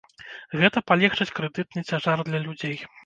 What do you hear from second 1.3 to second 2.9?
крэдытны цяжар для людзей.